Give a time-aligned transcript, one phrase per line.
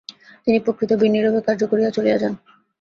[0.43, 2.33] কিন্তু প্রকৃত বীর নীরবে কার্য করিয়া চলিয়া যান।